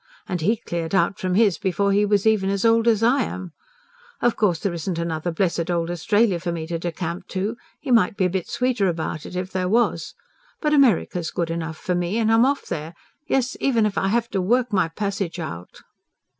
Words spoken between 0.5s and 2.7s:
cleared out from his before he was even as